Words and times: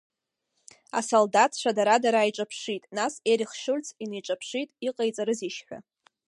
Асолдаҭцәа 0.99 1.71
дара-дара 1.77 2.19
ааиҿаԥшит, 2.21 2.83
нас 2.97 3.13
Ерих 3.31 3.51
Шульц 3.61 3.87
инеиҿаԥшит 4.03 4.69
иҟаиҵарызеишь 4.87 5.59
ҳәа. 5.67 5.79